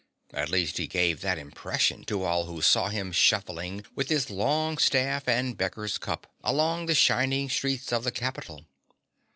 At 0.33 0.49
least, 0.49 0.77
he 0.79 0.87
gave 0.87 1.21
that 1.21 1.37
impression 1.37 2.05
to 2.05 2.23
all 2.23 2.45
who 2.45 2.63
saw 2.63 2.87
him 2.89 3.11
shuffling 3.11 3.85
with 3.93 4.09
his 4.09 4.31
long 4.31 4.79
staff 4.79 5.27
and 5.27 5.55
beggar's 5.55 5.99
cup 5.99 6.25
along 6.43 6.87
the 6.87 6.95
shining 6.95 7.47
streets 7.51 7.93
of 7.93 8.03
the 8.03 8.11
capital. 8.11 8.65